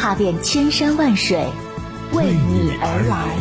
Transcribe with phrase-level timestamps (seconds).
[0.00, 1.44] 踏遍千山万水，
[2.12, 3.36] 为你而来。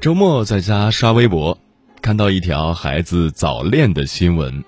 [0.00, 1.56] 周末在家刷微博，
[2.02, 4.64] 看到一条孩子早恋的新闻：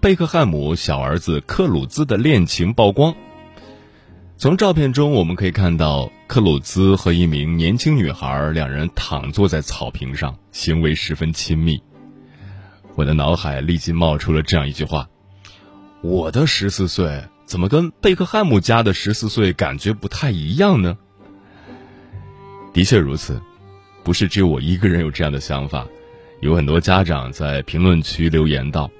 [0.00, 3.14] 贝克汉姆小儿子克鲁兹的恋情曝光。
[4.38, 11.82] 从照片中我们可以看到，克鲁兹和一名年轻女孩两人躺坐在草坪上，行为十分亲密。
[12.94, 15.06] 我的脑海立即冒出了这样一句话
[16.00, 20.96] ：“我的十四岁怎么跟贝克汉姆家的十四岁感觉不太一样呢？”
[22.72, 23.38] 的确如此。
[24.02, 25.86] 不是只有我一个人有这样的想法，
[26.40, 28.90] 有很多家长在评论区留言道：“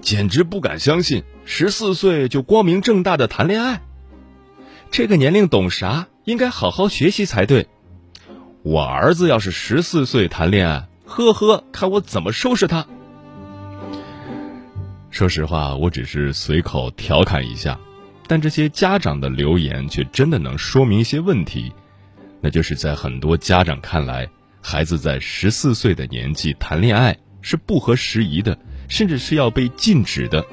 [0.00, 3.82] 简直不敢相信，十四岁就光明正大的谈恋爱，
[4.90, 6.06] 这个年龄懂啥？
[6.24, 7.66] 应该好好学习才对。
[8.62, 12.86] 我儿子要是十四岁谈恋爱，呵呵，看我怎么收拾他。”
[15.10, 17.80] 说实话，我只是随口调侃一下，
[18.28, 21.72] 但这些家长的留言却真的能说明一些问题。
[22.40, 24.28] 那就是在很多家长看来，
[24.60, 30.44] 孩子在十四岁的年纪谈恋爱是不合时宜的，甚至是要被禁止的。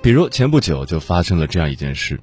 [0.00, 2.20] 比如前不久就发生了这样一件事：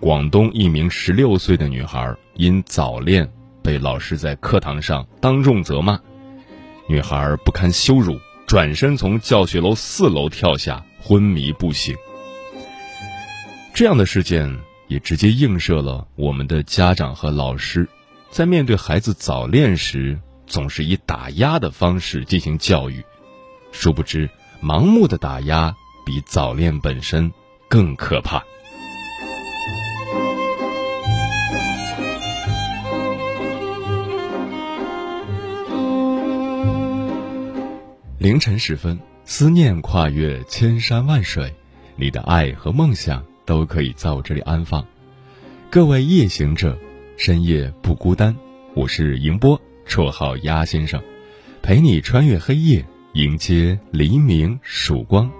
[0.00, 3.30] 广东一名十六岁的女孩因早恋
[3.62, 5.98] 被老师在课堂上当众责骂，
[6.88, 11.96] 女孩不堪羞辱，转身从教学楼四楼跳下，昏迷不醒。
[13.74, 14.56] 这样的事件。
[14.88, 17.88] 也直接映射了我们的家长和老师，
[18.30, 23.04] 在面对孩子早恋时，总是以打压的方式进行教育，
[23.72, 24.28] 殊不知
[24.62, 27.32] 盲目的打压比早恋本身
[27.68, 28.42] 更可怕。
[38.18, 41.54] 凌晨时分，思念跨越千山万水，
[41.96, 43.24] 你的爱和梦想。
[43.46, 44.84] 都可以在我这里安放。
[45.70, 46.76] 各位夜行者，
[47.16, 48.36] 深夜不孤单。
[48.74, 51.02] 我是迎波，绰号鸭先生，
[51.62, 52.84] 陪你穿越黑夜，
[53.14, 55.30] 迎接黎明曙光。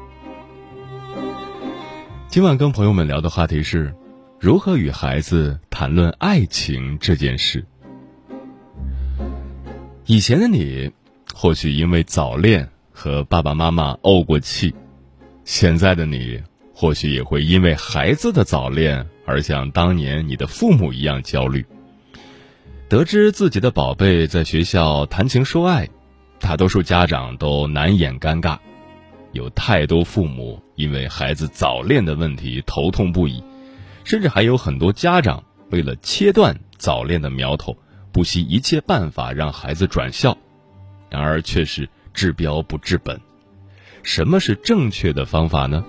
[2.29, 3.95] 今晚跟朋友们聊的话题是，
[4.41, 7.63] 如何与孩子谈论爱情这件事。
[10.07, 10.91] 以前的你，
[11.35, 14.75] 或许因为早恋和爸爸妈妈怄过气，
[15.45, 16.43] 现在的你。
[16.79, 21.67] 或许也会因为孩子的早恋而像当年你的父母一样焦虑。
[22.89, 25.89] 得知自己的宝贝在学校谈情说爱，
[26.39, 28.57] 大多数家长都难掩尴尬。
[29.33, 33.43] 有太多父母因为孩子早恋的问题头痛不已，
[34.05, 37.77] 甚至还有很多家长为了切断早恋的苗头，
[38.13, 40.39] 不惜一切办法让孩子转校。
[41.11, 43.21] 然而却是治标不治本。
[44.03, 45.85] 什么是正确的方法呢？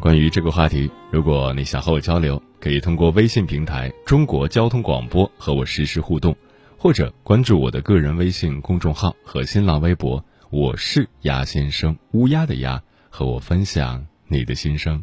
[0.00, 6.36] 关于这个话题，如果你想和我交流，可以通过微信平台“中国交通广播”和我实时互动，
[6.78, 12.80] 或者关注我的个人微信公众号和新浪微博，我是鸭先生，乌鸦的鸭，
[13.10, 15.02] 和我分享你的心声。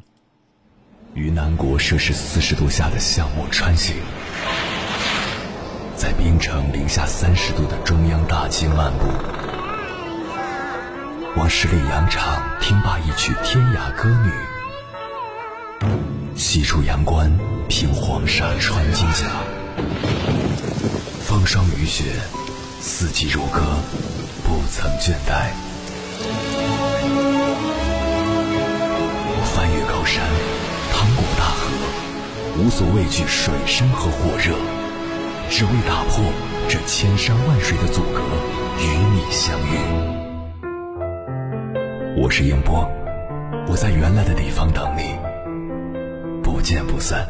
[1.16, 3.96] 于南国摄氏四十度下的项目穿行，
[5.98, 9.08] 在冰城零下三十度的中央大街漫步，
[11.36, 14.53] 往十里洋场听罢一曲天涯歌女。
[16.36, 17.32] 西出阳关，
[17.68, 19.28] 凭黄沙穿金甲。
[21.22, 22.04] 风霜雨雪，
[22.80, 23.62] 四季如歌，
[24.44, 25.52] 不曾倦怠。
[29.56, 30.24] 翻越高山，
[30.92, 31.70] 趟过大河，
[32.60, 34.56] 无所畏惧水深和火热，
[35.50, 36.24] 只为打破
[36.68, 38.22] 这千山万水的阻隔，
[38.80, 39.78] 与你相遇。
[42.16, 42.90] 我是烟波，
[43.68, 45.23] 我在原来的地方等你。
[46.64, 47.28] 不见不散。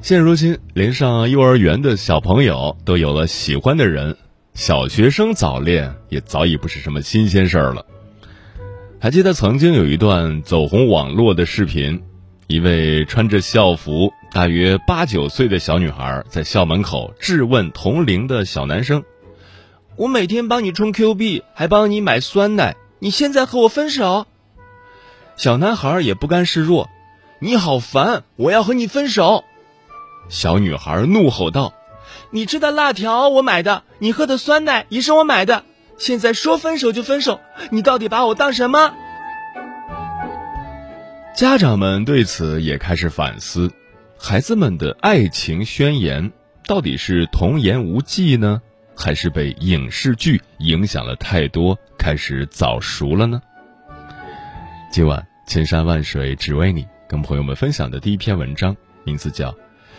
[0.00, 4.16] 现如今连上幼儿园的小朋友都有了喜欢的人
[4.54, 7.84] 小学生早恋也早已不是什么新鲜事儿了。
[9.00, 12.02] 还记得曾经有一段走红网络的视频
[12.48, 19.04] 一位穿着校服、大约八九岁的小女孩在校门口质问同龄的小男生
[19.96, 24.26] ：“我每天帮你充 Q 币，还帮你买酸奶，你现在和我分手？”
[25.36, 26.88] 小男孩也不甘示弱
[27.38, 29.44] ：“你好烦，我要和你分手！”
[30.30, 31.74] 小女孩怒吼道
[32.32, 35.64] ：“你吃的辣条我买的，你喝的酸奶也是我买的。”
[35.98, 37.40] 现在说分手就分手，
[37.70, 38.94] 你到底把我当什么？
[41.38, 43.70] 家长们对此也开始反思，
[44.18, 46.32] 孩子们的爱情宣言
[46.66, 48.60] 到底是童言无忌呢，
[48.96, 53.40] 还是被影视剧影响了太多，开始早熟了呢？
[54.90, 59.52] 今晚千山万水只为你，跟朋友们分享的第一篇文章，名字叫《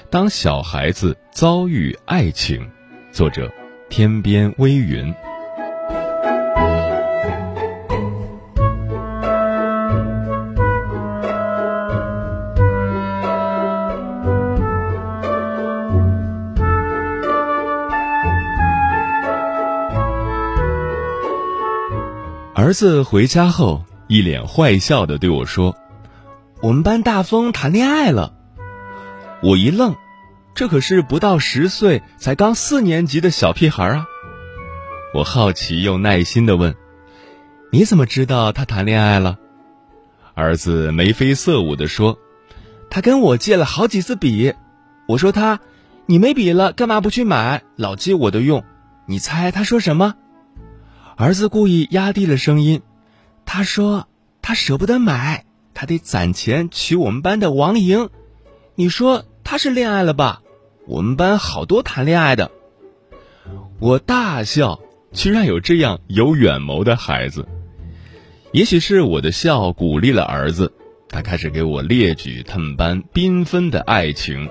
[0.09, 2.61] 当小孩子遭遇爱情》，
[3.13, 3.49] 作者
[3.87, 5.15] 天边微云。
[22.69, 25.75] 儿子回家后，一脸坏笑的对我说
[26.61, 28.31] ：“我们班大风谈恋爱了。”
[29.41, 29.95] 我一愣，
[30.53, 34.05] 这可是不到十岁、才刚四年级的小屁孩啊！
[35.15, 36.75] 我好奇又耐心的问
[37.73, 39.39] ：“你怎么知道他谈恋爱了？”
[40.37, 42.19] 儿子眉飞色舞的说
[42.91, 44.53] ：“他跟我借了好几次笔。”
[45.09, 45.59] 我说他
[46.05, 47.63] ：“你没笔了，干嘛不去买？
[47.75, 48.63] 老借我的用。”
[49.09, 50.13] 你猜他说什么？
[51.19, 52.81] 儿子故意压低了声音，
[53.43, 54.07] 他说
[54.41, 55.43] ：“他舍不得买，
[55.73, 58.09] 他得攒钱娶我们班的王莹。”
[58.75, 60.41] 你说他是恋爱了吧？
[60.87, 62.51] 我们班好多谈恋爱的。
[63.79, 64.79] 我大笑，
[65.11, 67.45] 居然有这样有远谋的孩子。
[68.53, 70.71] 也许是我的笑鼓励了儿子，
[71.09, 74.47] 他开始给我列举他们班缤纷的爱情。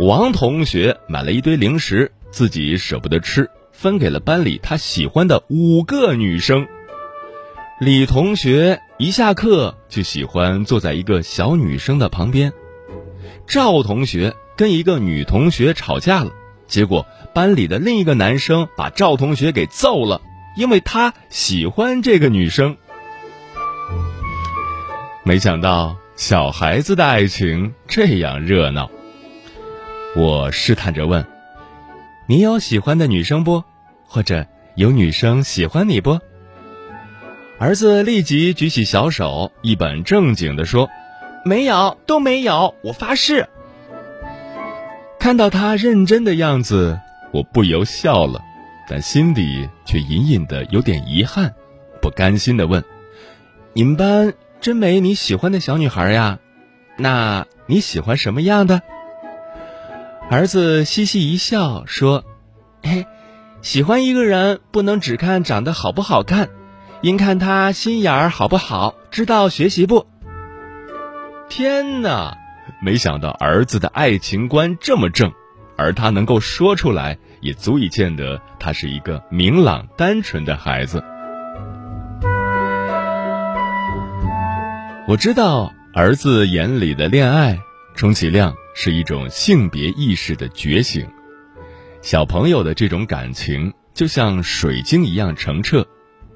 [0.00, 3.48] 王同学买了一堆零食，自己舍不得吃。
[3.72, 6.68] 分给了班里他喜欢的五个女生。
[7.80, 12.52] 李同学一下课就喜欢坐在一个小女生的旁边。
[13.48, 16.30] 赵同学跟一个女同学吵架了，
[16.68, 20.20] 结果班里的另一个男生把赵同学给揍了，
[20.56, 22.76] 因为他喜欢这个女生。
[25.24, 28.90] 没想到小孩子的爱情这样热闹。
[30.14, 31.26] 我试探着问
[32.26, 33.64] ：“你有喜欢的女生不？”
[34.06, 36.18] 或者有女生喜欢你不？
[37.58, 40.90] 儿子立即举起小手，一本正经地说
[41.46, 43.48] ：“没有，都没有，我发誓。”
[45.18, 46.98] 看到他认真的样子，
[47.32, 48.40] 我不由笑了，
[48.88, 51.54] 但心里却隐隐的有点遗憾，
[52.00, 52.84] 不甘心的问
[53.72, 56.38] ：“你们班真没你喜欢的小女孩呀？
[56.98, 58.82] 那你喜欢什么样的？”
[60.32, 62.24] 儿子嘻嘻一笑说
[62.82, 63.04] ：“嘿。”
[63.60, 66.48] 喜欢一个人，不能只看长得好不好看，
[67.02, 70.06] 应看他心眼儿好不好，知道学习不？
[71.50, 72.38] 天哪，
[72.80, 75.30] 没想到儿子的爱情观这么正，
[75.76, 81.04] 而他能够说出来，也足以见得他是一个明朗单纯的孩子。
[85.06, 87.60] 我知道儿子眼里的恋爱，
[87.94, 91.06] 充其量是一种性别意识的觉醒。
[92.00, 95.86] 小朋友的这种感情就像水晶一样澄澈，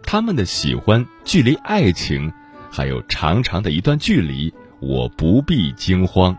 [0.02, 2.32] 他们的喜欢距离爱情
[2.70, 6.36] 还有长长的一段距离，我不必惊慌。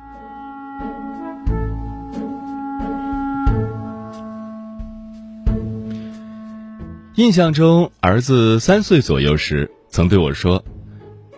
[7.16, 10.64] 印象中，儿子三岁左右时曾对我说：“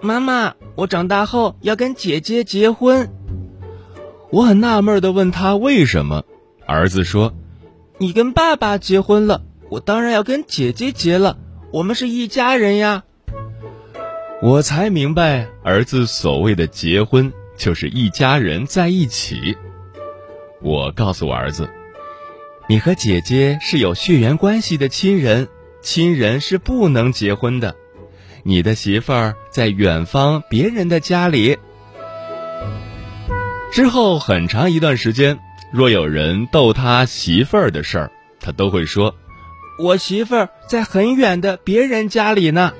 [0.04, 3.10] 妈妈，我长大后要跟姐姐结婚。”
[4.32, 6.24] 我很纳闷的问他为什么，
[6.66, 7.34] 儿子说。
[7.98, 11.38] 你跟爸爸结婚了，我当然要跟姐姐结了，
[11.72, 13.04] 我们是一家人呀。
[14.42, 19.58] 我才明白，儿子所谓的结婚就是一家人在一起。
[20.62, 21.70] 我告诉我儿子，
[22.68, 25.50] 你和姐姐是有血缘关系的亲人，
[25.82, 27.76] 亲人是不能结婚的。
[28.44, 31.58] 你的媳妇儿在远方别人的家里。
[33.72, 35.40] 之后很长一段时间。
[35.72, 39.14] 若有人逗他媳妇儿的事儿，他都会说
[39.78, 42.74] ：“我媳妇儿在很远的别人家里呢。”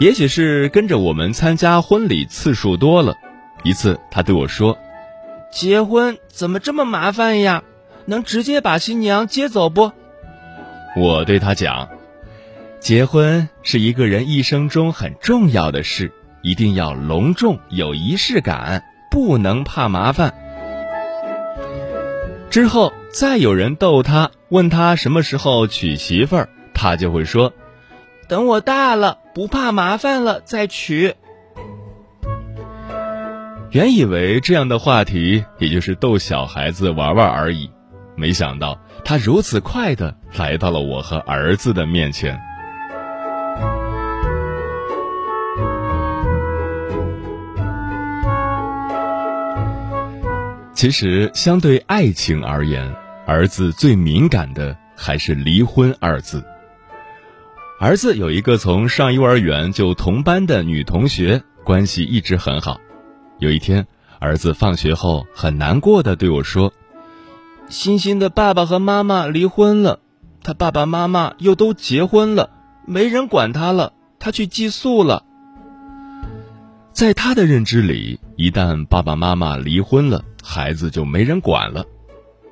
[0.00, 3.14] 也许是跟着我们参加婚礼次数多了，
[3.62, 4.78] 一次他对我说
[5.52, 7.62] ：“结婚怎么这么麻烦呀？
[8.06, 9.92] 能直接把新娘接走不？
[10.96, 11.88] 我对他讲，
[12.80, 16.10] 结婚是一个人一生中很重要的事，
[16.44, 20.32] 一定要隆重有仪式感，不能怕麻烦。
[22.50, 27.52] 之后再有人逗他，问他什么时候娶媳妇儿，他就会说
[28.28, 31.14] ：“等我大了，不怕麻烦了再娶。”
[33.72, 37.68] 原以为这样的话题也就是逗小孩子玩玩而已。
[38.16, 42.38] 没想到他如此快的来到了我和儿子的面前。
[50.74, 52.92] 其实，相对爱情而言，
[53.26, 56.44] 儿子最敏感的还是“离婚”二字。
[57.80, 62.80] 儿子有一个从上幼儿园就同班的女同学，关系一直很好。
[63.38, 63.86] 有一天，
[64.18, 66.72] 儿子放学后很难过的对我说。
[67.68, 70.00] 欣欣的爸爸和妈妈离婚了，
[70.42, 72.50] 他爸爸妈妈又都结婚了，
[72.84, 75.24] 没人管他了，他去寄宿了。
[76.92, 81.86] 在他的认知里，一旦爸爸妈妈离婚了，孩子就没人管了。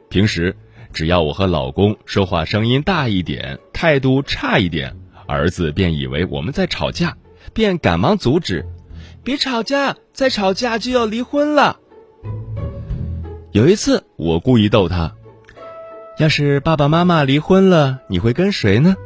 [0.09, 0.57] 平时
[0.93, 4.97] 只要我和老公说话声音大一点，态度差一点，
[5.27, 7.17] 儿子便以为我们在吵架，
[7.53, 8.65] 便赶忙阻止
[9.23, 11.79] ：“别吵架，再吵架就要离婚了。”
[13.53, 15.15] 有一次，我故意逗他
[16.19, 18.97] ：“要是爸爸妈妈离婚了，你会跟谁呢？”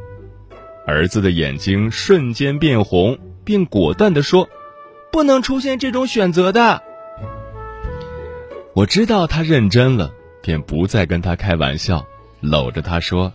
[0.86, 4.48] 儿子的眼睛瞬间变红，并果断地说
[5.10, 6.82] ：“不能出现这种选择的。”
[8.76, 12.06] 我知道他认真了，便不再跟他开玩笑，
[12.42, 13.32] 搂着他说：“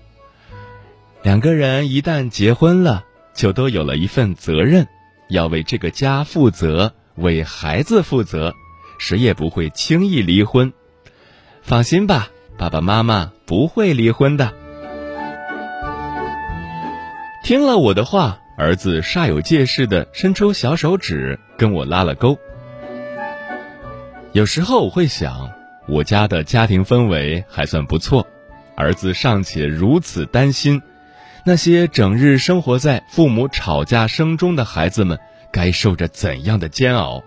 [1.23, 4.87] 两个人一旦结婚了，就都有了一份责任，
[5.29, 8.53] 要为这个家负责，为孩子负责，
[8.99, 10.71] 谁也不会轻易离婚。”
[11.63, 14.53] 放心吧，爸爸妈妈不会离婚的。
[17.43, 22.37] 听了我的话，儿子煞有介事的伸出小手指跟我拉了钩。
[24.33, 25.51] 有时候我会想，
[25.89, 28.25] 我家的家庭氛围还算不错，
[28.75, 30.81] 儿子尚且如此担心，
[31.45, 35.19] 那些整日生活在父母吵架声中的孩子们
[35.51, 37.23] 该受着怎样的煎熬？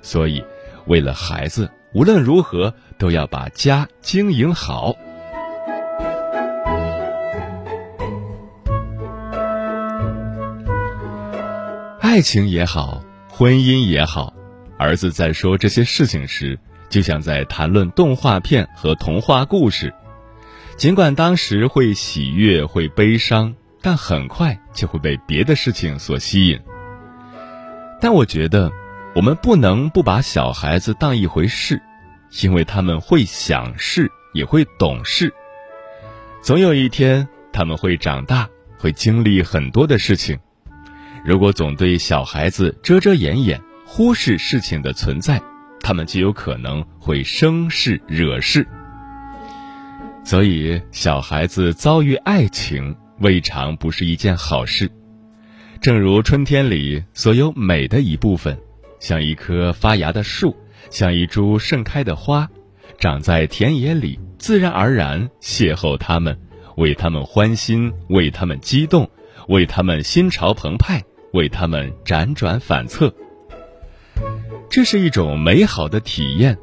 [0.00, 0.42] 所以，
[0.86, 1.70] 为了孩子。
[1.94, 4.94] 无论如何，都要把家经营好。
[11.98, 14.34] 爱情也好，婚姻也好，
[14.78, 16.58] 儿子在说这些事情时，
[16.88, 19.92] 就像在谈论动画片和童话故事。
[20.76, 26.60] 尽管当时会喜悦，会悲伤，但很快就会被别的事情所吸引。
[28.00, 28.72] 但我觉得。
[29.14, 31.82] 我们不能不把小孩子当一回事，
[32.42, 35.32] 因为他们会想事，也会懂事。
[36.40, 40.38] 总有一天，他们会长大，会经历很多的事情。
[41.24, 45.40] 如果总对小孩子遮遮掩掩，忽视事情的存在，
[45.80, 48.68] 他们就有可能会生事惹事。
[50.22, 54.90] 所以，小孩子遭遇爱情，未尝不是一件好事。
[55.80, 58.56] 正如春天里所有美的一部分。
[59.00, 60.54] 像一棵发芽的树，
[60.90, 62.46] 像一株盛开的花，
[62.98, 66.38] 长在田野里，自然而然邂逅他们，
[66.76, 69.08] 为他们欢心，为他们激动，
[69.48, 71.02] 为他们心潮澎湃，
[71.32, 73.14] 为他们辗转反侧。
[74.70, 76.56] 这是一种美好的体验，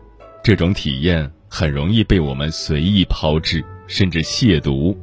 [0.44, 4.96] 这种体验很容易被我们随意抛掷，甚至亵渎。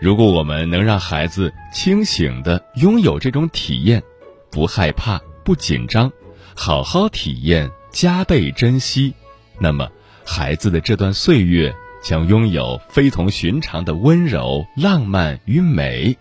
[0.00, 4.02] 如果我们能让孩子清醒的拥有这种体验，
[4.50, 6.10] 不害怕，不紧张。
[6.54, 9.12] 好好体验，加倍珍惜，
[9.58, 9.90] 那么
[10.24, 16.16] 孩子的这段岁月将拥有非同寻常的温柔、浪漫与美。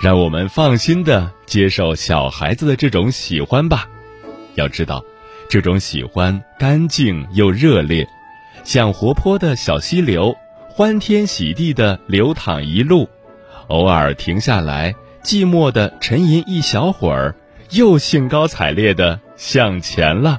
[0.00, 3.86] 让我们放心的接受小孩子的这种喜欢吧。
[4.58, 5.02] 要知道，
[5.48, 8.06] 这种喜欢干净又热烈，
[8.64, 10.36] 像活泼的小溪流，
[10.68, 13.08] 欢天喜地的流淌一路，
[13.68, 17.34] 偶尔停下来，寂寞的沉吟一小会儿。
[17.72, 20.38] 又兴高采烈的向前了。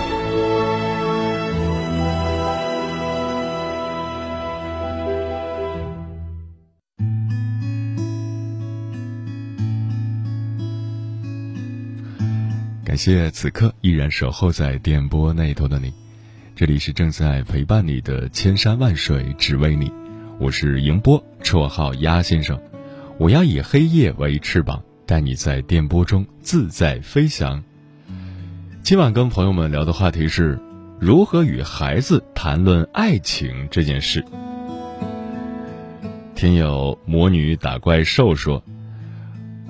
[13.03, 15.91] 谢此刻依然守候在电波那头的你，
[16.55, 19.91] 这里是正在陪伴你的千山万水只为你，
[20.37, 22.61] 我是迎波，绰号鸭先生，
[23.17, 27.63] 我要以黑夜为翅膀，带你在电波中自在飞翔。
[28.83, 30.59] 今晚跟朋友们聊的话题是
[30.99, 34.23] 如何与孩子谈论爱情这件事。
[36.35, 38.63] 听友魔女打怪兽说，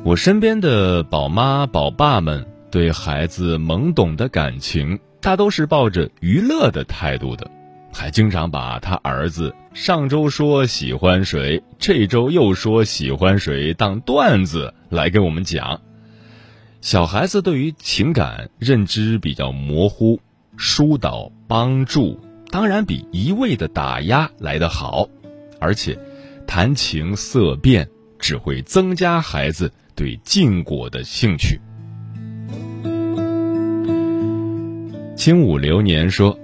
[0.04, 2.51] 我身边的宝妈宝爸们。
[2.72, 7.52] 对孩子懵懂的感情，大都是抱着娱乐的态度的，
[7.92, 15.82] 还经常把他儿子上周说喜欢谁，这周又说喜欢谁当段子来给我们讲。
[16.80, 20.22] 小孩子对于情感认知比较模糊，
[20.56, 25.10] 疏导帮助当然比一味的打压来得好，
[25.60, 26.00] 而且
[26.48, 31.60] 谈情色变只会增加孩子对禁果的兴趣。
[35.22, 36.36] 轻舞流年说：“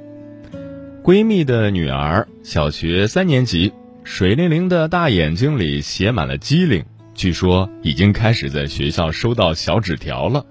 [1.04, 10.46] 闺蜜的女儿小学三年级，水灵灵的大眼睛里写满了机灵，据说已经开始在学校收到小纸条了。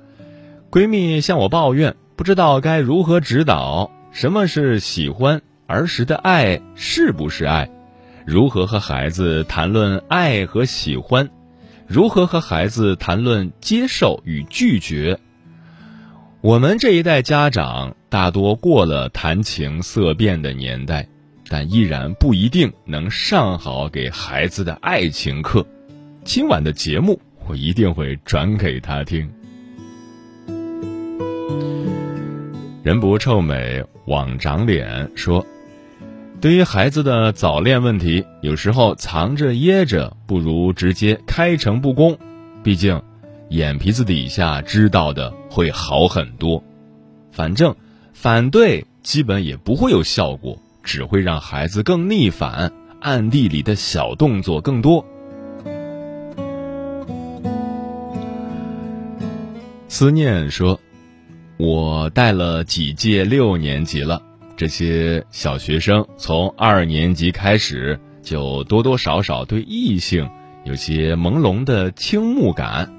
[0.73, 7.71] 闺蜜向我抱怨，不知道该如何指导，什么是喜欢，儿时的爱是不是爱，
[8.27, 11.31] 如何和孩子谈论爱和喜欢，
[11.87, 15.17] 如何和孩子谈论接受与拒绝。”
[16.43, 21.07] 我们这一代家长大多过了谈情色变的年代，
[21.51, 25.67] 但依然不一定能上好给孩子的爱情课。
[26.25, 29.31] 今晚的节目，我一定会转给他听。
[32.83, 35.11] 人不臭美，枉长脸。
[35.15, 35.45] 说，
[36.41, 42.17] 对于孩子的早恋问题，有时候藏着掖着，不如直接开诚布公。
[42.65, 42.99] 毕竟。
[43.51, 46.65] 眼皮子底下知道的会好很多，
[47.31, 47.77] 反正
[48.19, 55.05] 反对基本也不会有效果，只会让孩子更逆反，暗地里的小动作更多。
[59.87, 60.81] 思念说
[61.59, 64.23] ：“我带了几届六年级了，
[64.57, 70.27] 这些小学生从二年级开始就多多少少对异性
[70.65, 72.91] 有些朦胧的倾慕感。”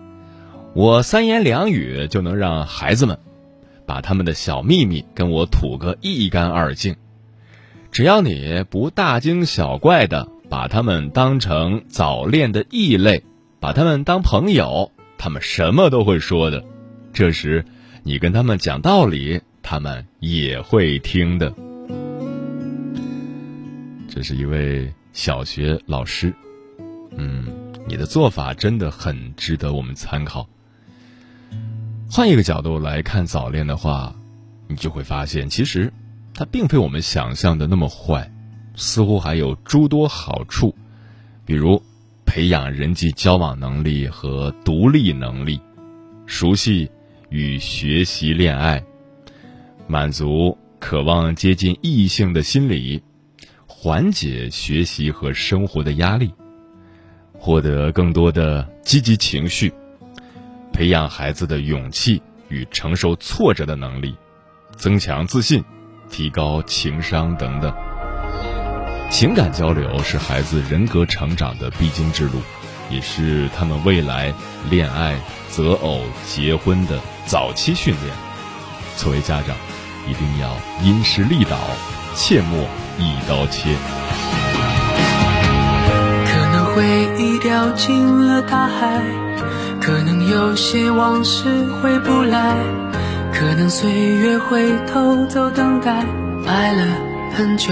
[0.75, 3.17] 我三言两语就能让孩子们
[3.87, 6.97] 把他们的小秘密跟我吐个一干二净，
[7.91, 13.23] 只要你不大惊小怪的把他们当成早恋的异类，
[13.61, 16.63] 把他们当朋友，他们什么都会说的。
[17.13, 17.65] 这时，
[18.03, 21.53] 你跟他们讲道理，他们也会听的。
[24.09, 26.33] 这是一位小学老师，
[27.15, 27.45] 嗯，
[27.87, 30.47] 你的做法真的很值得我们参考。
[32.09, 34.15] 换一个角度来看早恋的话，
[34.67, 35.91] 你就会发现，其实
[36.33, 38.31] 它并非我们想象的那么坏，
[38.75, 40.73] 似乎还有诸多好处，
[41.45, 41.81] 比如
[42.25, 45.59] 培养人际交往能力和独立能力，
[46.25, 46.89] 熟悉
[47.29, 48.81] 与学习恋爱，
[49.85, 53.03] 满足渴望接近异性的心理，
[53.67, 56.33] 缓解学习和生活的压力，
[57.33, 59.71] 获得更多的积极情绪。
[60.77, 64.15] 培养孩子的勇气与承受挫折的能力，
[64.75, 65.65] 增强自信，
[66.11, 67.73] 提高情商等等。
[69.09, 72.39] 情感交流是孩子人格成长的必经之路，
[72.91, 74.31] 也是他们未来
[74.69, 75.17] 恋爱、
[75.49, 78.15] 择偶、结婚的早期训练。
[78.97, 79.55] 作为家长，
[80.07, 81.57] 一定要因势利导，
[82.13, 82.67] 切莫
[82.99, 83.75] 一刀切。
[86.27, 86.85] 可能回
[87.17, 89.26] 忆掉进了大海。
[89.87, 91.45] 可能有些往事
[91.81, 92.57] 回不来，
[93.33, 96.05] 可能岁月会偷走等待，
[96.45, 96.83] 爱了
[97.33, 97.71] 很久，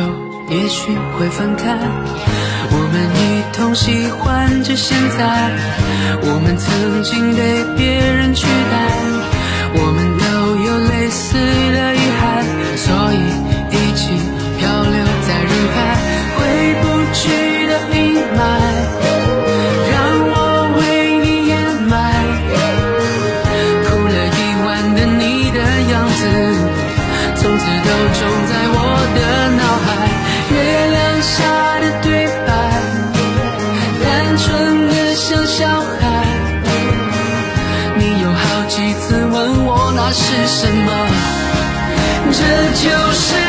[0.49, 1.78] 也许会分开。
[2.71, 5.51] 我们一同喜欢着现在，
[6.21, 8.88] 我们曾经被别人取代，
[9.73, 12.45] 我们都有类似的遗憾，
[12.78, 13.19] 所以
[27.86, 28.19] 都种
[28.50, 28.78] 在我
[29.15, 29.19] 的
[29.60, 29.88] 脑海。
[30.54, 30.56] 月
[30.95, 31.34] 亮下
[31.80, 32.50] 的对白
[34.04, 34.06] 单
[34.38, 34.43] 纯
[34.89, 36.02] 的像小孩。
[37.98, 40.88] 你有好几次问我那是什么
[42.32, 42.39] 这
[42.84, 43.44] 就是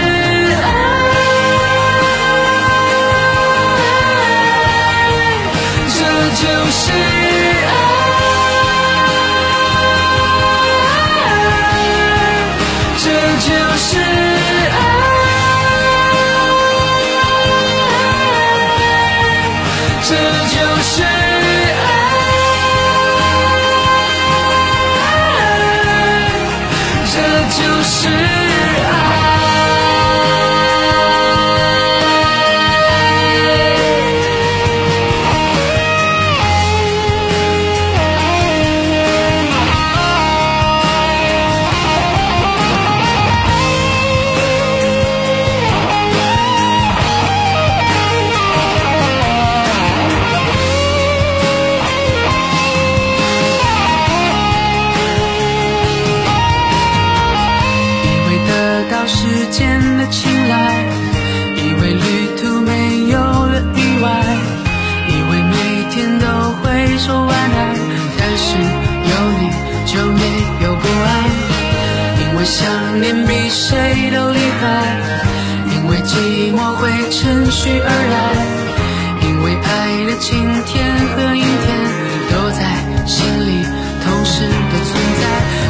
[73.36, 74.98] 比谁都厉害
[75.74, 78.16] 因为寂寞会趁虚而来
[79.28, 81.68] 因为爱的晴天和阴天
[82.32, 82.64] 都在
[83.06, 83.62] 心里
[84.02, 85.65] 同时的存在。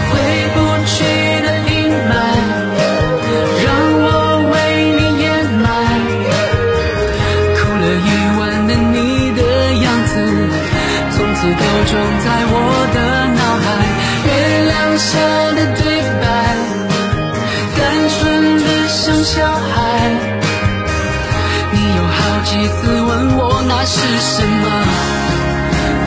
[23.86, 24.66] 是什么？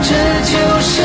[0.02, 0.10] 这
[0.44, 1.02] 就是